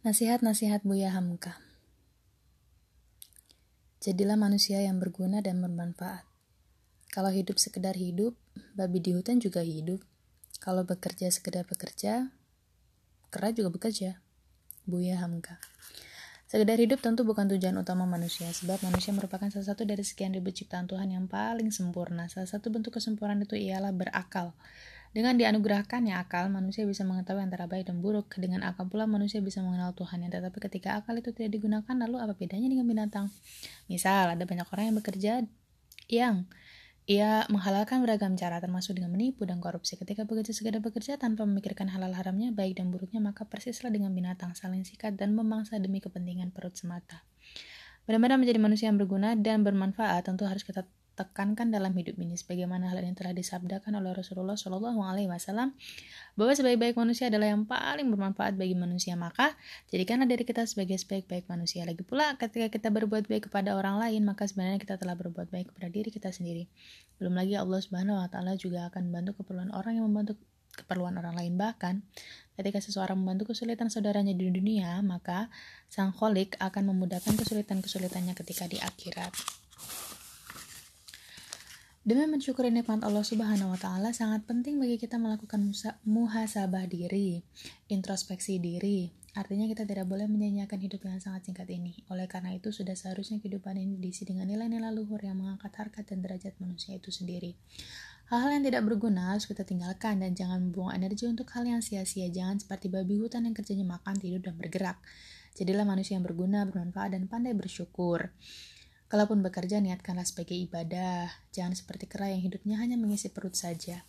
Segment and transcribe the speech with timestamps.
[0.00, 1.60] Nasihat-nasihat Buya Hamka
[4.00, 6.24] Jadilah manusia yang berguna dan bermanfaat.
[7.12, 8.32] Kalau hidup sekedar hidup,
[8.72, 10.00] babi di hutan juga hidup.
[10.56, 12.32] Kalau bekerja sekedar bekerja,
[13.28, 14.24] kera juga bekerja.
[14.88, 15.60] Buya Hamka
[16.48, 20.48] Sekedar hidup tentu bukan tujuan utama manusia, sebab manusia merupakan salah satu dari sekian ribu
[20.48, 22.24] ciptaan Tuhan yang paling sempurna.
[22.32, 24.56] Salah satu bentuk kesempurnaan itu ialah berakal.
[25.10, 28.30] Dengan dianugerahkannya akal, manusia bisa mengetahui antara baik dan buruk.
[28.38, 30.22] Dengan akal pula manusia bisa mengenal Tuhan.
[30.30, 33.26] Tetapi ketika akal itu tidak digunakan, lalu apa bedanya dengan binatang?
[33.90, 35.32] Misal, ada banyak orang yang bekerja
[36.06, 36.46] yang
[37.10, 39.98] ia menghalalkan beragam cara termasuk dengan menipu dan korupsi.
[39.98, 44.54] Ketika bekerja sekedar bekerja tanpa memikirkan halal haramnya, baik dan buruknya, maka persislah dengan binatang,
[44.54, 47.26] saling sikat dan memangsa demi kepentingan perut semata.
[48.06, 50.86] Benar-benar menjadi manusia yang berguna dan bermanfaat tentu harus kita
[51.20, 55.76] tekankan dalam hidup ini sebagaimana hal ini telah disabdakan oleh Rasulullah Shallallahu alaihi wasallam
[56.32, 59.20] bahwa sebaik-baik manusia adalah yang paling bermanfaat bagi manusia.
[59.20, 59.52] Maka
[59.92, 61.84] jadikanlah diri kita sebagai sebaik-baik manusia.
[61.84, 65.76] Lagi pula ketika kita berbuat baik kepada orang lain maka sebenarnya kita telah berbuat baik
[65.76, 66.72] kepada diri kita sendiri.
[67.20, 70.40] Belum lagi Allah Subhanahu wa taala juga akan membantu keperluan orang yang membantu
[70.72, 71.60] keperluan orang lain.
[71.60, 71.94] Bahkan
[72.56, 75.52] ketika seseorang membantu kesulitan saudaranya di dunia maka
[75.92, 79.59] sang kholik akan memudahkan kesulitan-kesulitannya ketika di akhirat
[82.00, 85.68] Demi mensyukuri nikmat Allah Subhanahu wa taala sangat penting bagi kita melakukan
[86.08, 87.44] muhasabah diri,
[87.92, 89.12] introspeksi diri.
[89.36, 92.00] Artinya kita tidak boleh menyanyiakan hidup yang sangat singkat ini.
[92.08, 96.24] Oleh karena itu sudah seharusnya kehidupan ini diisi dengan nilai-nilai luhur yang mengangkat harkat dan
[96.24, 97.52] derajat manusia itu sendiri.
[98.32, 102.32] Hal-hal yang tidak berguna harus kita tinggalkan dan jangan membuang energi untuk hal yang sia-sia.
[102.32, 104.96] Jangan seperti babi hutan yang kerjanya makan, tidur, dan bergerak.
[105.52, 108.32] Jadilah manusia yang berguna, bermanfaat, dan pandai bersyukur.
[109.10, 111.26] Kalaupun bekerja, niatkanlah sebagai ibadah.
[111.50, 114.06] Jangan seperti kera yang hidupnya hanya mengisi perut saja.